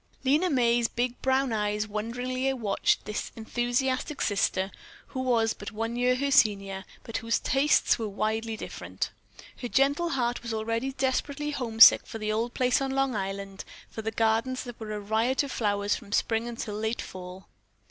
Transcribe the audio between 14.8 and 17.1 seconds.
a riot of flowers from spring until late